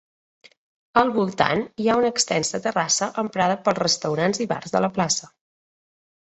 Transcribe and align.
Al 1.01 1.11
voltant, 1.17 1.61
hi 1.83 1.89
ha 1.91 1.97
una 1.99 2.09
extensa 2.13 2.61
terrassa 2.63 3.11
emprada 3.25 3.59
pels 3.69 3.79
restaurants 3.83 4.43
i 4.47 4.49
bars 4.55 4.75
de 4.79 4.83
la 4.87 4.91
plaça. 4.99 5.31